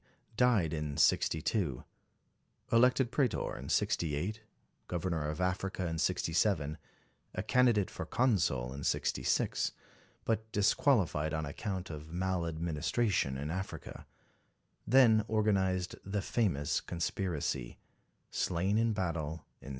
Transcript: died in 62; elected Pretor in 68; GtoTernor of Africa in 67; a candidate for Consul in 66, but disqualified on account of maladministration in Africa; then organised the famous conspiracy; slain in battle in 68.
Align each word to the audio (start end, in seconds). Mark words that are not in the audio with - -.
died 0.35 0.73
in 0.73 0.97
62; 0.97 1.83
elected 2.71 3.11
Pretor 3.11 3.55
in 3.55 3.69
68; 3.69 4.41
GtoTernor 4.89 5.29
of 5.29 5.39
Africa 5.39 5.85
in 5.85 5.99
67; 5.99 6.79
a 7.35 7.43
candidate 7.43 7.91
for 7.91 8.07
Consul 8.07 8.73
in 8.73 8.83
66, 8.83 9.73
but 10.25 10.51
disqualified 10.51 11.35
on 11.35 11.45
account 11.45 11.91
of 11.91 12.11
maladministration 12.11 13.37
in 13.37 13.51
Africa; 13.51 14.07
then 14.87 15.23
organised 15.29 15.93
the 16.03 16.23
famous 16.23 16.81
conspiracy; 16.81 17.77
slain 18.31 18.79
in 18.79 18.93
battle 18.93 19.45
in 19.61 19.67
68. 19.67 19.69